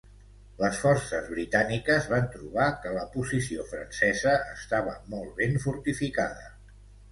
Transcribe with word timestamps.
Les 0.61 0.77
forces 0.85 1.27
britàniques 1.33 2.07
van 2.13 2.25
trobar 2.37 2.65
que 2.87 2.95
la 2.97 3.05
posició 3.17 3.67
francesa 3.75 4.35
estava 4.57 4.97
molt 5.15 5.39
ben 5.45 5.57
fortificada. 5.69 6.53